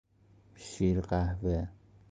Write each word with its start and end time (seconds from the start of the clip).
شیر 0.55 1.01
قهوه 1.01 1.67